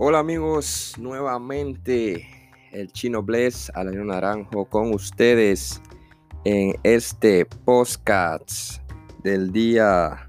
[0.00, 2.24] Hola amigos, nuevamente
[2.70, 5.82] el Chino Bless, Alain Naranjo con ustedes
[6.44, 8.80] en este podcast
[9.24, 10.28] del día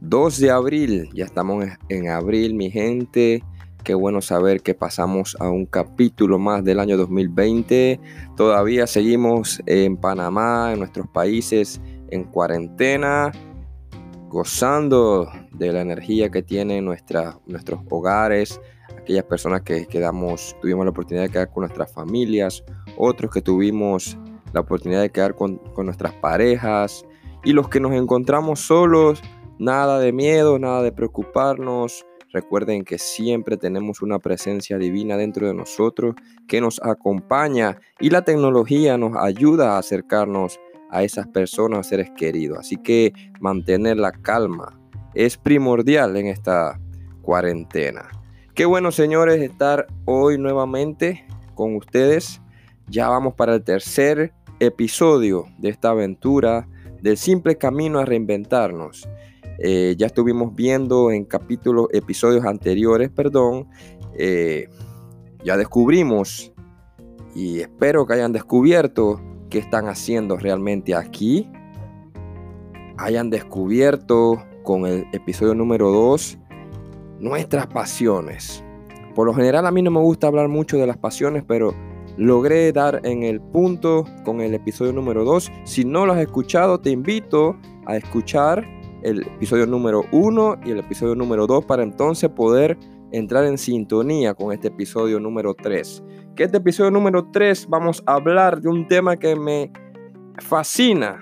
[0.00, 1.10] 2 de abril.
[1.12, 3.44] Ya estamos en abril, mi gente.
[3.84, 8.00] Qué bueno saber que pasamos a un capítulo más del año 2020.
[8.38, 13.30] Todavía seguimos en Panamá, en nuestros países, en cuarentena,
[14.32, 18.60] gozando de la energía que tienen nuestros hogares,
[18.96, 22.64] aquellas personas que quedamos, tuvimos la oportunidad de quedar con nuestras familias,
[22.96, 24.16] otros que tuvimos
[24.54, 27.04] la oportunidad de quedar con, con nuestras parejas
[27.44, 29.20] y los que nos encontramos solos,
[29.58, 32.06] nada de miedo, nada de preocuparnos.
[32.32, 36.14] Recuerden que siempre tenemos una presencia divina dentro de nosotros
[36.48, 40.58] que nos acompaña y la tecnología nos ayuda a acercarnos
[40.92, 42.58] a esas personas, seres queridos.
[42.58, 44.78] Así que mantener la calma
[45.14, 46.78] es primordial en esta
[47.22, 48.08] cuarentena.
[48.54, 52.40] Qué bueno, señores, estar hoy nuevamente con ustedes.
[52.88, 56.68] Ya vamos para el tercer episodio de esta aventura
[57.00, 59.08] del simple camino a reinventarnos.
[59.58, 63.68] Eh, ya estuvimos viendo en capítulos, episodios anteriores, perdón,
[64.18, 64.68] eh,
[65.42, 66.52] ya descubrimos
[67.34, 69.20] y espero que hayan descubierto
[69.52, 71.46] qué están haciendo realmente aquí.
[72.96, 76.38] Hayan descubierto con el episodio número 2
[77.20, 78.64] nuestras pasiones.
[79.14, 81.74] Por lo general a mí no me gusta hablar mucho de las pasiones, pero
[82.16, 85.52] logré dar en el punto con el episodio número 2.
[85.64, 88.66] Si no lo has escuchado, te invito a escuchar
[89.02, 92.78] el episodio número 1 y el episodio número 2 para entonces poder
[93.12, 96.02] entrar en sintonía con este episodio número 3.
[96.34, 99.70] Que este episodio número 3 vamos a hablar de un tema que me
[100.38, 101.20] fascina,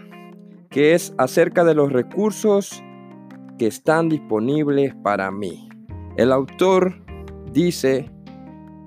[0.71, 2.83] que es acerca de los recursos
[3.59, 5.69] que están disponibles para mí.
[6.17, 6.95] El autor
[7.53, 8.11] dice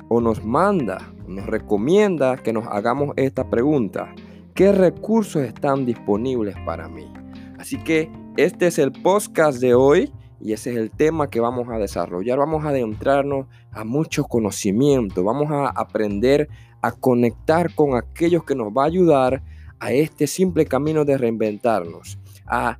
[0.07, 4.13] o nos manda, nos recomienda que nos hagamos esta pregunta.
[4.53, 7.11] ¿Qué recursos están disponibles para mí?
[7.57, 10.11] Así que este es el podcast de hoy
[10.43, 12.37] y ese es el tema que vamos a desarrollar.
[12.37, 16.49] Vamos a adentrarnos a mucho conocimiento, vamos a aprender
[16.81, 19.41] a conectar con aquellos que nos va a ayudar
[19.79, 22.77] a este simple camino de reinventarnos, a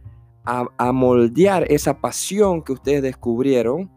[0.91, 3.89] moldear esa pasión que ustedes descubrieron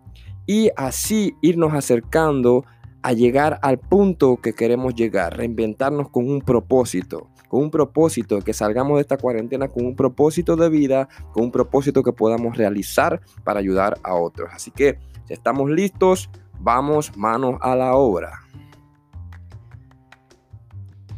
[0.46, 2.64] y así irnos acercando
[3.06, 8.52] a llegar al punto que queremos llegar, reinventarnos con un propósito, con un propósito, que
[8.52, 13.20] salgamos de esta cuarentena con un propósito de vida, con un propósito que podamos realizar
[13.44, 14.50] para ayudar a otros.
[14.52, 16.28] Así que estamos listos,
[16.58, 18.40] vamos manos a la obra.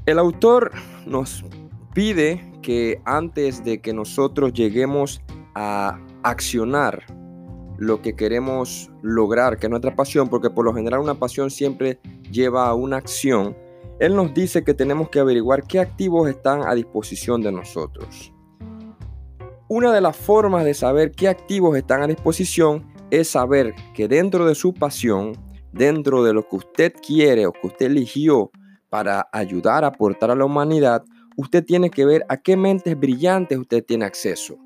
[0.04, 0.72] El autor
[1.06, 1.42] nos
[1.94, 5.22] pide que antes de que nosotros lleguemos
[5.54, 7.06] a accionar
[7.78, 12.00] lo que queremos lograr, que es nuestra pasión, porque por lo general una pasión siempre
[12.30, 13.56] lleva a una acción,
[14.00, 18.32] Él nos dice que tenemos que averiguar qué activos están a disposición de nosotros.
[19.68, 24.46] Una de las formas de saber qué activos están a disposición es saber que dentro
[24.46, 25.32] de su pasión,
[25.72, 28.50] dentro de lo que usted quiere o que usted eligió
[28.88, 31.04] para ayudar a aportar a la humanidad,
[31.36, 34.56] usted tiene que ver a qué mentes brillantes usted tiene acceso.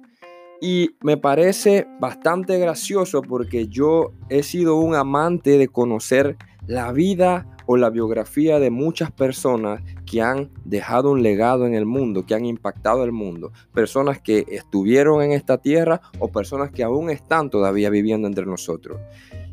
[0.65, 6.37] Y me parece bastante gracioso porque yo he sido un amante de conocer
[6.69, 11.85] la vida o la biografía de muchas personas que han dejado un legado en el
[11.85, 13.51] mundo, que han impactado el mundo.
[13.75, 19.01] Personas que estuvieron en esta tierra o personas que aún están todavía viviendo entre nosotros.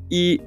[0.09, 0.43] Y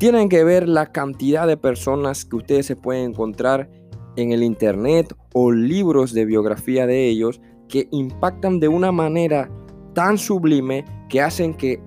[0.00, 3.70] tienen que ver la cantidad de personas que ustedes se pueden encontrar
[4.16, 9.48] en el internet o libros de biografía de ellos que impactan de una manera
[9.96, 11.82] tan sublime que hacen que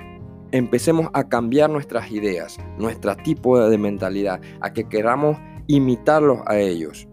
[0.52, 5.38] empecemos a cambiar nuestras ideas, nuestro tipo de mentalidad, a que queramos
[5.68, 7.08] imitarlos a ellos.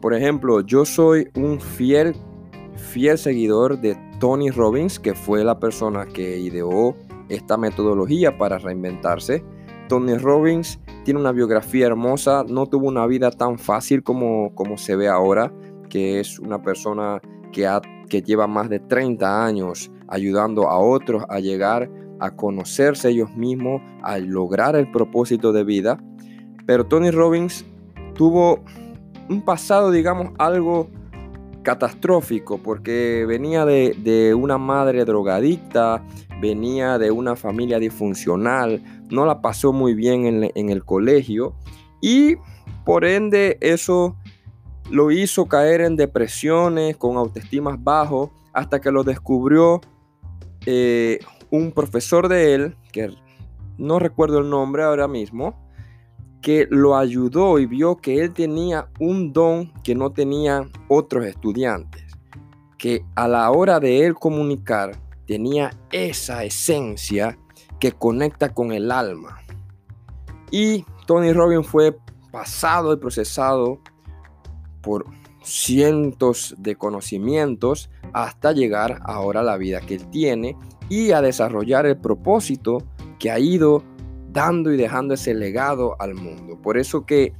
[0.00, 2.16] Por ejemplo, yo soy un fiel,
[2.74, 6.96] fiel seguidor de Tony Robbins, que fue la persona que ideó
[7.28, 9.44] esta metodología para reinventarse.
[9.88, 14.96] Tony Robbins tiene una biografía hermosa, no tuvo una vida tan fácil como, como se
[14.96, 15.52] ve ahora,
[15.88, 17.20] que es una persona
[17.52, 17.70] que,
[18.08, 21.90] que lleva más de 30 años ayudando a otros a llegar
[22.20, 25.98] a conocerse ellos mismos, a lograr el propósito de vida.
[26.66, 27.64] Pero Tony Robbins
[28.14, 28.62] tuvo
[29.28, 30.88] un pasado, digamos, algo
[31.62, 36.04] catastrófico, porque venía de, una madre drogadicta,
[36.40, 41.54] venía de una familia disfuncional, no la pasó muy bien en, en el colegio
[42.00, 42.36] y
[42.84, 44.16] por ende eso
[44.90, 49.80] lo hizo caer en depresiones, con autoestimas bajos, hasta que lo descubrió
[50.66, 51.18] eh,
[51.50, 53.10] un profesor de él, que
[53.78, 55.54] no recuerdo el nombre ahora mismo,
[56.42, 62.04] que lo ayudó y vio que él tenía un don que no tenían otros estudiantes,
[62.78, 64.92] que a la hora de él comunicar
[65.26, 67.38] tenía esa esencia
[67.78, 69.38] que conecta con el alma.
[70.50, 71.96] Y Tony Robbins fue
[72.30, 73.80] pasado y procesado
[74.82, 75.04] por
[75.42, 80.56] cientos de conocimientos hasta llegar ahora a la vida que él tiene
[80.88, 82.82] y a desarrollar el propósito
[83.18, 83.82] que ha ido
[84.32, 86.60] dando y dejando ese legado al mundo.
[86.60, 87.32] Por eso que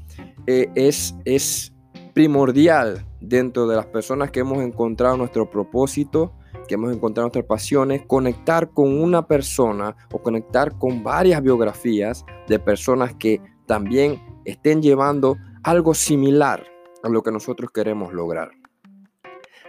[0.47, 1.73] eh, es, es
[2.15, 6.33] primordial dentro de las personas que hemos encontrado nuestro propósito,
[6.67, 12.59] que hemos encontrado nuestras pasiones, conectar con una persona o conectar con varias biografías de
[12.59, 16.70] personas que también estén llevando algo similar
[17.03, 18.51] a lo que nosotros queremos lograr.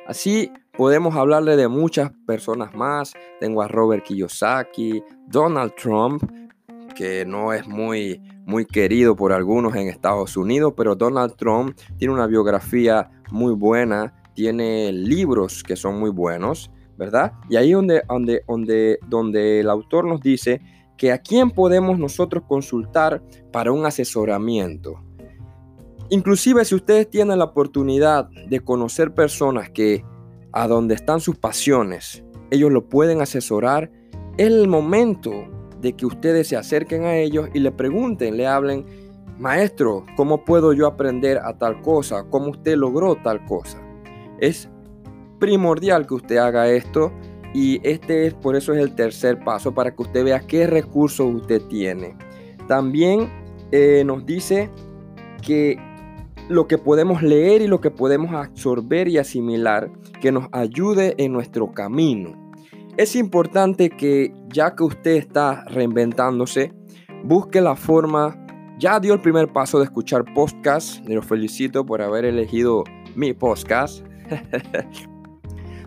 [0.08, 3.14] Así podemos hablarle de muchas personas más.
[3.40, 6.24] Tengo a Robert Kiyosaki, Donald Trump,
[6.96, 12.14] que no es muy, muy querido por algunos en Estados Unidos, pero Donald Trump tiene
[12.14, 17.34] una biografía muy buena, tiene libros que son muy buenos, ¿verdad?
[17.50, 20.62] Y ahí donde, donde, donde, donde el autor nos dice
[20.98, 25.02] que a quién podemos nosotros consultar para un asesoramiento.
[26.12, 30.04] Inclusive si ustedes tienen la oportunidad de conocer personas que
[30.52, 33.90] a donde están sus pasiones, ellos lo pueden asesorar,
[34.38, 35.32] es el momento
[35.80, 38.86] de que ustedes se acerquen a ellos y le pregunten, le hablen,
[39.40, 42.26] maestro, ¿cómo puedo yo aprender a tal cosa?
[42.30, 43.82] ¿Cómo usted logró tal cosa?
[44.38, 44.68] Es
[45.40, 47.14] primordial que usted haga esto
[47.54, 51.34] y este es por eso es el tercer paso para que usted vea qué recursos
[51.34, 52.18] usted tiene.
[52.68, 53.30] También
[53.72, 54.70] eh, nos dice
[55.42, 55.78] que
[56.50, 59.92] lo que podemos leer y lo que podemos absorber y asimilar
[60.22, 62.54] que nos ayude en nuestro camino.
[62.98, 66.74] Es importante que ya que usted está reinventándose,
[67.24, 68.38] busque la forma,
[68.78, 72.84] ya dio el primer paso de escuchar podcast, y lo felicito por haber elegido
[73.16, 74.06] mi podcast.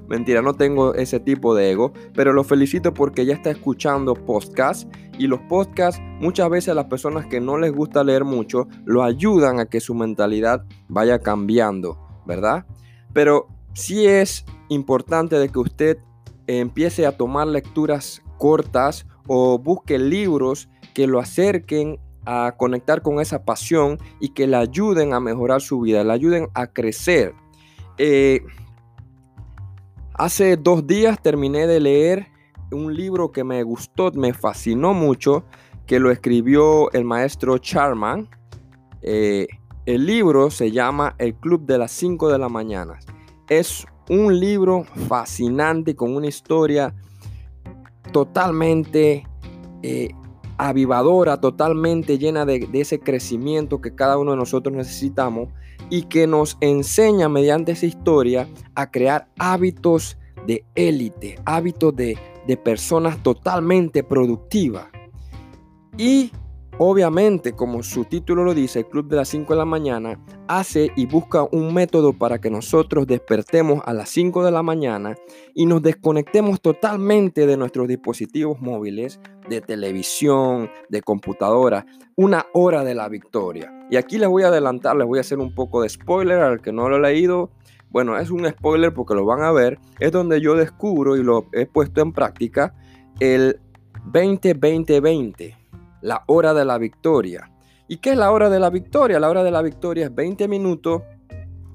[0.08, 4.92] Mentira, no tengo ese tipo de ego, pero lo felicito porque ya está escuchando podcast
[5.18, 9.02] y los podcasts muchas veces a las personas que no les gusta leer mucho lo
[9.02, 12.66] ayudan a que su mentalidad vaya cambiando, ¿verdad?
[13.12, 15.98] Pero sí es importante de que usted
[16.46, 23.44] empiece a tomar lecturas cortas o busque libros que lo acerquen a conectar con esa
[23.44, 27.34] pasión y que le ayuden a mejorar su vida, le ayuden a crecer.
[27.98, 28.42] Eh,
[30.14, 32.28] hace dos días terminé de leer
[32.70, 35.44] un libro que me gustó, me fascinó mucho,
[35.86, 38.28] que lo escribió el maestro Charman.
[39.02, 39.46] Eh,
[39.86, 42.98] el libro se llama El Club de las 5 de la mañana.
[43.48, 46.94] Es un libro fascinante con una historia
[48.12, 49.26] totalmente
[49.82, 50.10] eh,
[50.56, 55.48] avivadora, totalmente llena de, de, ese crecimiento que cada uno de nosotros necesitamos
[55.90, 60.16] y que nos enseña mediante esa historia a crear hábitos
[60.46, 64.86] de élite, hábitos de, de personas totalmente productivas.
[65.96, 66.32] Y
[66.78, 70.90] Obviamente, como su título lo dice, el Club de las 5 de la mañana hace
[70.96, 75.14] y busca un método para que nosotros despertemos a las 5 de la mañana
[75.54, 82.96] y nos desconectemos totalmente de nuestros dispositivos móviles, de televisión, de computadora, una hora de
[82.96, 83.72] la victoria.
[83.88, 86.60] Y aquí les voy a adelantar, les voy a hacer un poco de spoiler al
[86.60, 87.52] que no lo ha leído.
[87.90, 89.78] Bueno, es un spoiler porque lo van a ver.
[90.00, 92.74] Es donde yo descubro y lo he puesto en práctica
[93.20, 93.60] el
[94.10, 95.63] 20-20-20
[96.04, 97.50] la hora de la victoria.
[97.88, 99.18] ¿Y qué es la hora de la victoria?
[99.18, 101.02] La hora de la victoria es 20 minutos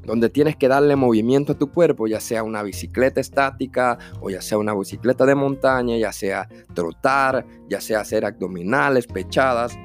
[0.06, 4.42] donde tienes que darle movimiento a tu cuerpo, ya sea una bicicleta estática o ya
[4.42, 9.78] sea una bicicleta de montaña, ya sea trotar, ya sea hacer abdominales, pechadas,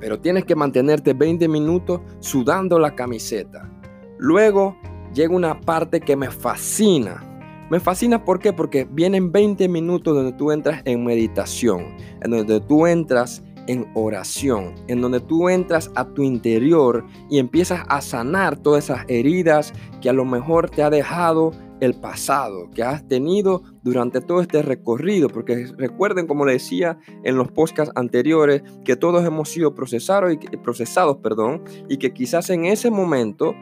[0.00, 3.70] pero tienes que mantenerte 20 minutos sudando la camiseta.
[4.18, 4.78] Luego
[5.12, 7.22] llega una parte que me fascina.
[7.70, 8.54] Me fascina ¿por qué?
[8.54, 14.74] Porque vienen 20 minutos donde tú entras en meditación, en donde tú entras en oración,
[14.88, 20.08] en donde tú entras a tu interior y empiezas a sanar todas esas heridas que
[20.08, 25.28] a lo mejor te ha dejado el pasado, que has tenido durante todo este recorrido,
[25.28, 30.56] porque recuerden, como le decía en los podcasts anteriores, que todos hemos sido procesados y,
[30.56, 33.54] procesados perdón, y que quizás en ese momento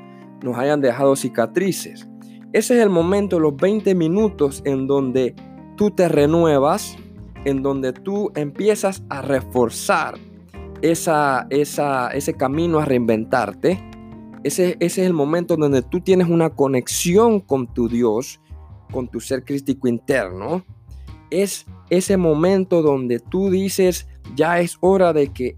[0.42, 2.08] nos hayan dejado cicatrices.
[2.52, 5.34] Ese es el momento, los 20 minutos en donde
[5.76, 6.96] tú te renuevas,
[7.46, 10.18] en donde tú empiezas a reforzar
[10.82, 13.82] esa, esa, ese camino a reinventarte.
[14.44, 18.40] Ese, ese es el momento donde tú tienes una conexión con tu Dios,
[18.92, 20.64] con tu ser crístico interno.
[21.30, 25.56] Es ese momento donde tú dices, ya es hora de que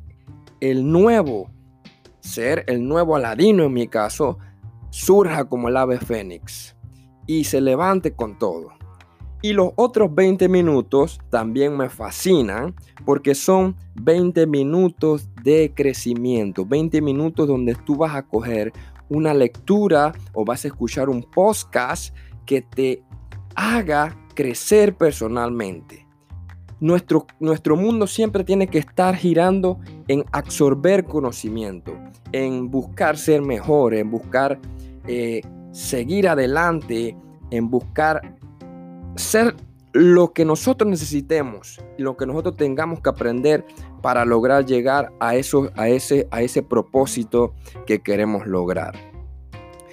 [0.61, 1.50] el nuevo
[2.28, 4.38] ser el nuevo Aladino en mi caso,
[4.90, 6.76] surja como el ave fénix
[7.26, 8.77] y se levante con todo.
[9.40, 17.00] Y los otros 20 minutos también me fascinan porque son 20 minutos de crecimiento, 20
[17.00, 18.73] minutos donde tú vas a coger
[19.09, 22.14] una lectura o vas a escuchar un podcast
[22.47, 23.02] que te
[23.54, 26.07] haga crecer personalmente.
[26.80, 31.92] Nuestro, nuestro mundo siempre tiene que estar girando en absorber conocimiento,
[32.33, 34.61] en buscar ser mejor, en buscar
[35.07, 35.42] eh,
[35.73, 37.16] seguir adelante,
[37.50, 38.38] en buscar
[39.19, 39.55] ser
[39.93, 43.65] lo que nosotros necesitemos y lo que nosotros tengamos que aprender
[44.03, 47.55] para lograr llegar a, eso, a, ese, a ese propósito
[47.87, 48.95] que queremos lograr.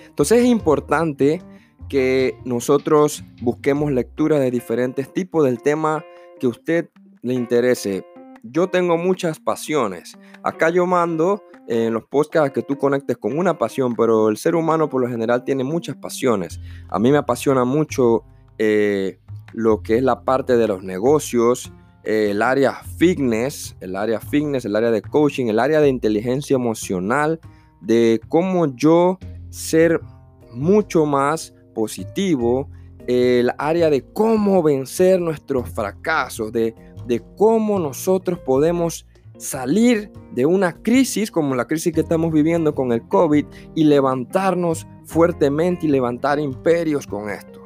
[0.07, 1.41] Entonces es importante
[1.89, 6.03] que nosotros busquemos lecturas de diferentes tipos del tema
[6.39, 6.89] que a usted
[7.21, 8.05] le interese.
[8.43, 10.17] Yo tengo muchas pasiones.
[10.43, 14.55] Acá yo mando en los podcasts que tú conectes con una pasión, pero el ser
[14.55, 16.59] humano por lo general tiene muchas pasiones.
[16.89, 18.23] A mí me apasiona mucho
[18.57, 19.19] eh,
[19.53, 21.71] lo que es la parte de los negocios,
[22.03, 26.55] eh, el área fitness, el área fitness, el área de coaching, el área de inteligencia
[26.55, 27.39] emocional,
[27.81, 29.17] de cómo yo
[29.49, 30.01] ser
[30.51, 32.69] mucho más positivo,
[33.07, 39.05] el área de cómo vencer nuestros fracasos, de, de cómo nosotros podemos
[39.37, 43.45] salir de una crisis como la crisis que estamos viviendo con el COVID
[43.75, 47.64] y levantarnos fuertemente y levantar imperios con esto.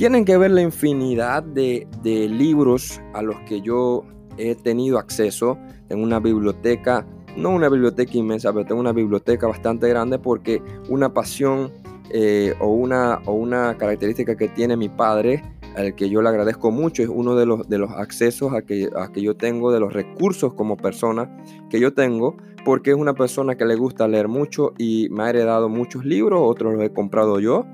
[0.00, 4.02] Tienen que ver la infinidad de, libros a los que yo
[4.38, 5.58] he tenido acceso
[5.90, 11.12] en una biblioteca, no una biblioteca inmensa, pero tengo una biblioteca bastante grande porque una
[11.12, 11.70] pasión
[12.14, 15.42] eh, o, una, o una característica que tiene mi padre,
[15.76, 18.88] al que yo le agradezco mucho, es uno de los, de los accesos a que,
[18.96, 21.30] a que yo tengo, de los recursos como persona
[21.68, 25.30] que yo tengo, porque es una persona que le gusta leer mucho y me ha
[25.30, 27.66] heredado muchos libros, otros los he comprado yo.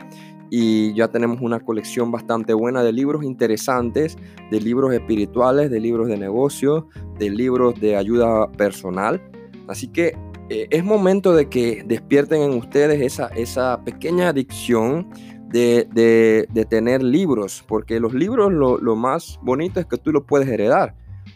[0.50, 4.16] Y ya tenemos una colección bastante buena de libros interesantes,
[4.50, 6.88] de libros espirituales, de libros de negocio,
[7.18, 9.20] de libros de ayuda personal.
[9.66, 10.16] Así que
[10.48, 15.08] eh, es momento de que despierten en ustedes esa, esa pequeña adicción
[15.48, 20.94] de, tener libros, porque los libros lo, más bonito es que tú los puedes heredar.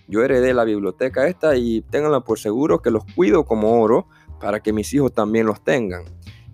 [0.09, 4.07] Yo heredé la biblioteca esta y ténganla por seguro que los cuido como oro
[4.41, 6.05] para que mis hijos también los tengan.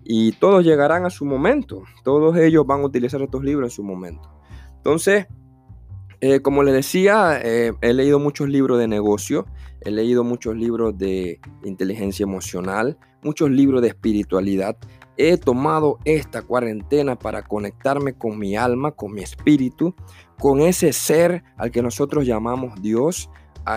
[0.09, 3.83] Y todos llegarán a su momento, todos ellos van a utilizar estos libros en su
[3.83, 4.31] momento.
[4.77, 5.27] Entonces,
[6.21, 9.47] eh, como les decía, eh, he leído muchos libros de negocio,
[9.81, 14.77] he leído muchos libros de inteligencia emocional, muchos libros de espiritualidad.
[15.17, 19.97] He tomado esta cuarentena para conectarme con mi alma, con mi espíritu,
[20.39, 23.29] con ese ser al que nosotros llamamos Dios,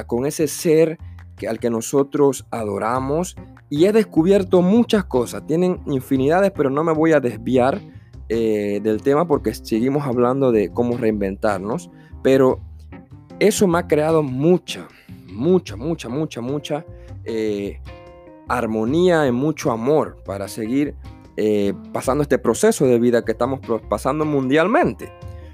[0.05, 0.99] con ese ser
[1.47, 3.35] al que nosotros adoramos.
[3.69, 7.79] Y he descubierto muchas cosas, tienen infinidades, pero no me voy a desviar
[8.27, 11.89] eh, del tema porque seguimos hablando de cómo reinventarnos.
[12.23, 12.59] Pero
[13.39, 14.87] eso me ha creado mucha,
[15.31, 16.85] mucha, mucha, mucha, mucha
[17.25, 17.79] eh,
[18.47, 20.95] armonía y mucho amor para seguir
[21.37, 25.09] eh, pasando este proceso de vida que estamos pasando mundialmente.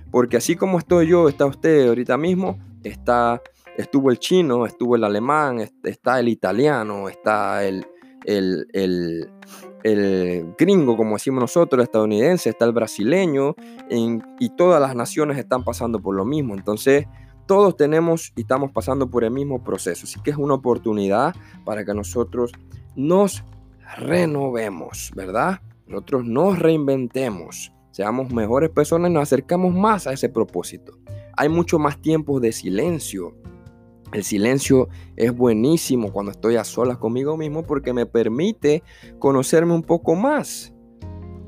[0.10, 3.42] Porque así como estoy yo, está usted ahorita mismo, está,
[3.78, 7.86] estuvo el chino, estuvo el alemán, está el italiano, está el,
[8.26, 9.30] el, el,
[9.84, 13.56] el gringo, como decimos nosotros, el estadounidense, está el brasileño,
[13.90, 16.56] y todas las naciones están pasando por lo mismo.
[16.56, 17.06] Entonces,
[17.46, 20.06] todos tenemos y estamos pasando por el mismo proceso.
[20.06, 22.52] Así que es una oportunidad para que nosotros
[22.96, 23.44] nos
[23.98, 25.62] renovemos, ¿verdad?
[25.88, 30.98] Nosotros nos reinventemos, seamos mejores personas nos acercamos más a ese propósito.
[31.38, 33.36] Hay mucho más tiempos de silencio,
[34.16, 38.82] el silencio es buenísimo cuando estoy a solas conmigo mismo porque me permite
[39.20, 40.74] conocerme un poco más.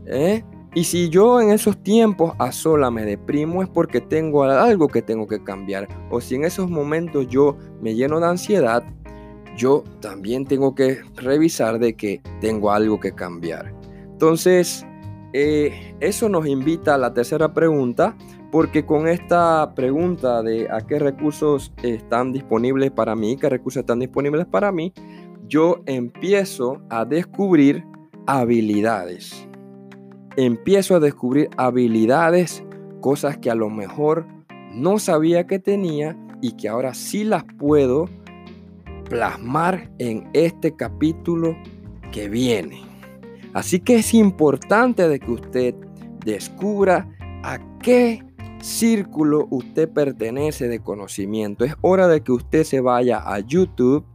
[0.06, 0.44] ¿eh?
[0.76, 5.02] Y si yo en esos tiempos a sola me deprimo es porque tengo algo que
[5.02, 5.88] tengo que cambiar.
[6.12, 8.84] O si en esos momentos yo me lleno de ansiedad,
[9.56, 13.74] yo también tengo que revisar de que tengo algo que cambiar.
[14.12, 14.86] Entonces,
[15.32, 18.18] eh, eso nos invita a la tercera pregunta
[18.52, 24.00] porque con esta pregunta de a qué recursos están disponibles para mí, qué recursos están
[24.00, 24.94] disponibles para mí,
[25.48, 27.84] yo empiezo a descubrir
[28.26, 29.48] habilidades.
[30.36, 32.64] Empiezo a descubrir habilidades,
[33.02, 34.26] cosas que a lo mejor
[34.74, 38.06] no sabía que tenía y que ahora sí las puedo
[39.10, 41.56] plasmar en este capítulo
[42.12, 42.82] que viene.
[43.54, 45.76] Así que es importante de que usted
[46.24, 47.08] descubra
[47.44, 48.27] a qué
[48.62, 51.66] círculo usted pertenece de conocimiento.
[51.66, 54.06] Es hora de que usted se vaya a YouTube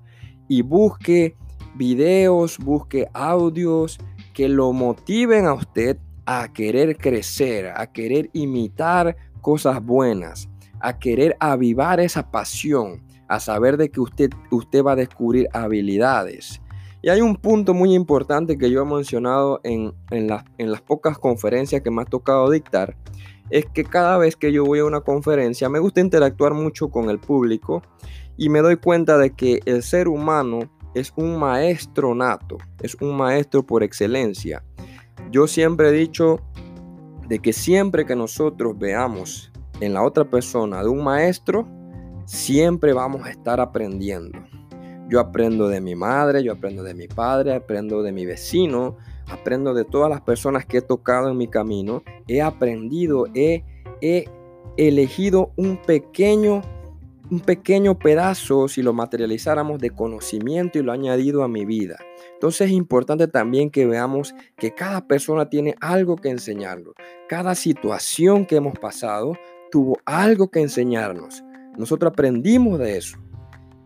[0.49, 1.37] y busque
[1.75, 3.99] videos, busque audios
[4.34, 10.49] que lo motiven a usted a querer crecer, a querer imitar cosas buenas,
[10.80, 16.61] a querer avivar esa pasión, a saber de que usted, usted va a descubrir habilidades.
[17.04, 21.18] Y hay un punto muy importante que yo he mencionado en, en, en las pocas
[21.18, 22.96] conferencias que me ha tocado dictar,
[23.50, 27.11] es que cada vez que yo voy a una conferencia me gusta interactuar mucho con
[27.11, 27.82] el público
[28.37, 33.16] y me doy cuenta de que el ser humano es un maestro nato, es un
[33.16, 34.62] maestro por excelencia.
[35.30, 36.40] Yo siempre he dicho
[37.28, 41.66] de que siempre que nosotros veamos en la otra persona de un maestro,
[42.26, 44.38] siempre vamos a estar aprendiendo.
[45.08, 48.96] Yo aprendo de mi madre, yo aprendo de mi padre, aprendo de mi vecino,
[49.28, 52.02] aprendo de todas las personas que he tocado en mi camino.
[52.28, 53.64] He aprendido, he,
[54.00, 54.26] he
[54.76, 56.62] elegido un pequeño
[57.32, 61.96] un pequeño pedazo, si lo materializáramos, de conocimiento y lo añadido a mi vida.
[62.34, 66.92] Entonces es importante también que veamos que cada persona tiene algo que enseñarnos.
[67.30, 69.34] Cada situación que hemos pasado
[69.70, 71.42] tuvo algo que enseñarnos.
[71.78, 73.16] Nosotros aprendimos de eso.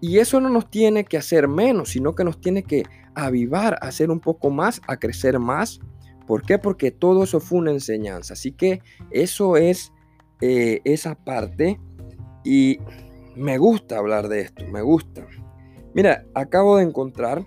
[0.00, 2.82] Y eso no nos tiene que hacer menos, sino que nos tiene que
[3.16, 5.80] avivar, a hacer un poco más, a crecer más.
[6.26, 6.58] ¿Por qué?
[6.58, 8.34] Porque todo eso fue una enseñanza.
[8.34, 8.80] Así que
[9.10, 9.92] eso es
[10.40, 11.80] eh, esa parte.
[12.44, 12.78] Y
[13.34, 15.26] me gusta hablar de esto, me gusta.
[15.94, 17.44] Mira, acabo de encontrar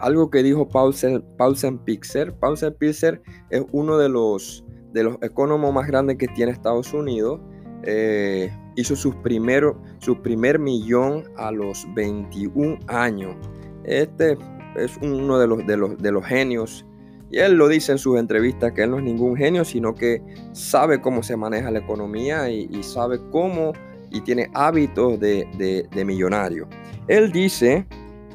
[0.00, 2.34] algo que dijo Paulsen, Paulsen Pixer.
[2.34, 7.40] Paulsen Pixer es uno de los, de los economos más grandes que tiene Estados Unidos.
[7.84, 13.36] Eh, hizo su primer millón a los 21 años.
[13.84, 14.38] Este
[14.76, 16.84] es uno de los, de los, de los genios.
[17.32, 20.22] Y él lo dice en sus entrevistas que él no es ningún genio, sino que
[20.52, 23.72] sabe cómo se maneja la economía y, sabe cómo
[24.10, 26.68] y tiene hábitos de, millonario.
[27.08, 27.86] Él dice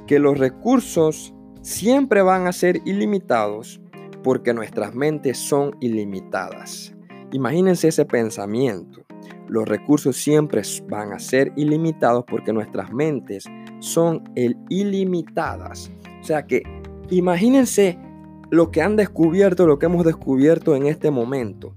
[0.07, 3.79] que los recursos siempre van a ser ilimitados
[4.23, 6.91] porque nuestras mentes son ilimitadas.
[7.33, 9.05] Imagínense ese pensamiento.
[9.47, 13.45] Los recursos siempre van a ser ilimitados porque nuestras mentes
[13.79, 14.23] son
[14.69, 15.91] ilimitadas.
[16.27, 16.63] Sea que
[17.09, 17.97] imagínense
[18.49, 21.73] lo que han descubierto, lo que hemos descubierto en este momento.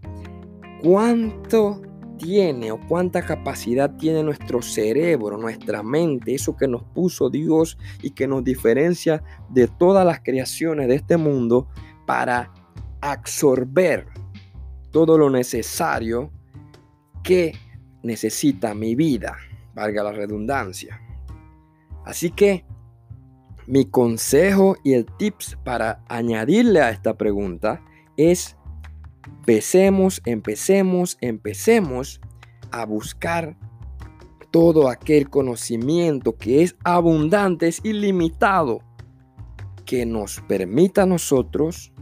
[0.83, 1.81] ¿Cuánto
[2.19, 8.11] tiene o cuánta capacidad tiene nuestro cerebro, nuestra mente, eso que nos puso Dios y
[8.11, 11.69] que nos diferencia de todas las creaciones de este mundo
[12.05, 12.53] para
[13.01, 14.09] absorber
[14.91, 16.33] todo lo necesario
[17.23, 17.53] que
[18.03, 19.37] necesita mi vida,
[19.77, 21.01] valga la redundancia.
[22.05, 22.65] Así que
[23.71, 27.83] mi consejo y el tips para añadirle a esta pregunta
[28.17, 28.57] es
[29.51, 32.21] Empecemos, empecemos, empecemos
[32.71, 33.57] a buscar
[34.53, 38.81] todo aquel conocimiento que es abundante, es ilimitado,
[39.85, 41.93] que nos permita a nosotros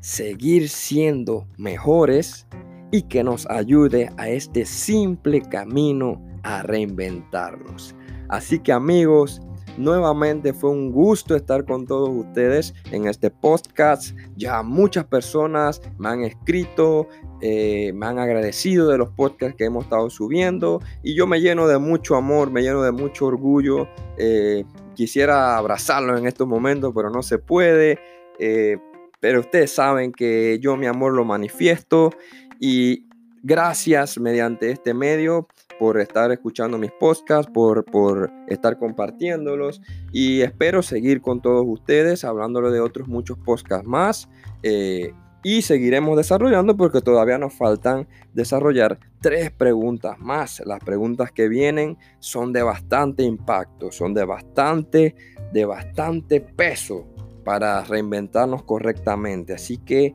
[0.00, 2.46] seguir siendo mejores
[2.90, 7.94] y que nos ayude a este simple camino a reinventarnos.
[8.28, 9.40] Así que amigos,
[9.78, 14.16] Nuevamente fue un gusto estar con todos ustedes en este podcast.
[14.36, 17.06] Ya muchas personas me han escrito,
[17.40, 21.68] eh, me han agradecido de los podcasts que hemos estado subiendo y yo me lleno
[21.68, 23.86] de mucho amor, me lleno de mucho orgullo.
[24.16, 24.64] Eh,
[24.96, 28.00] quisiera abrazarlos en estos momentos, pero no se puede.
[28.40, 28.78] Eh,
[29.20, 32.10] pero ustedes saben que yo mi amor lo manifiesto
[32.58, 33.07] y
[33.42, 35.48] gracias mediante este medio
[35.78, 39.80] por estar escuchando mis podcasts, por, por estar compartiéndolos
[40.12, 44.28] y espero seguir con todos ustedes hablándole de otros muchos podcasts más
[44.62, 50.60] eh, y seguiremos desarrollando porque todavía nos faltan desarrollar tres preguntas más.
[50.66, 55.14] Las preguntas que vienen son de bastante impacto, son de bastante,
[55.52, 57.06] de bastante peso
[57.44, 59.54] para reinventarnos correctamente.
[59.54, 60.12] Así que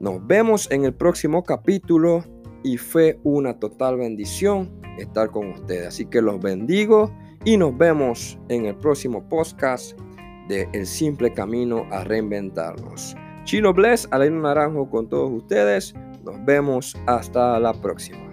[0.00, 2.24] nos vemos en el próximo capítulo
[2.62, 5.88] y fue una total bendición estar con ustedes.
[5.88, 7.12] Así que los bendigo
[7.44, 9.98] y nos vemos en el próximo podcast
[10.48, 13.14] de El Simple Camino a Reinventarnos.
[13.44, 15.94] Chino Bless, Alain Naranjo con todos ustedes.
[16.24, 18.29] Nos vemos hasta la próxima.